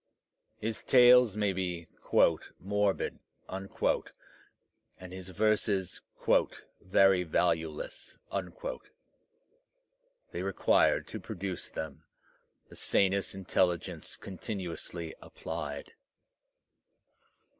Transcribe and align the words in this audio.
His 0.57 0.81
tales 0.81 1.37
may 1.37 1.53
be 1.53 1.87
"morbid," 2.59 3.19
and 3.47 5.13
his 5.13 5.29
verses 5.29 6.01
"very 6.81 7.21
valueless." 7.21 8.17
They 10.31 10.41
required, 10.41 11.07
to 11.09 11.19
produce 11.19 11.69
them, 11.69 12.03
the 12.67 12.75
sanest 12.75 13.35
intelligence 13.35 14.17
continuously 14.17 15.13
applied. 15.21 15.93